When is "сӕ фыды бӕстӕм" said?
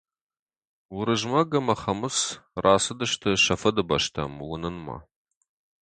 3.43-4.33